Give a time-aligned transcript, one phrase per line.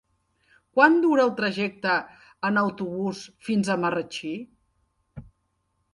[0.77, 1.93] Quant dura el trajecte
[2.51, 4.37] en autobús fins a Marratxí?